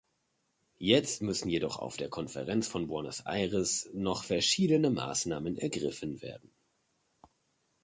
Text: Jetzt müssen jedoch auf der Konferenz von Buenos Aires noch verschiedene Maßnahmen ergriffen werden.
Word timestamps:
Jetzt 0.79 1.21
müssen 1.21 1.47
jedoch 1.47 1.77
auf 1.77 1.95
der 1.95 2.09
Konferenz 2.09 2.67
von 2.67 2.87
Buenos 2.87 3.19
Aires 3.27 3.87
noch 3.93 4.23
verschiedene 4.23 4.89
Maßnahmen 4.89 5.59
ergriffen 5.59 6.23
werden. 6.23 6.51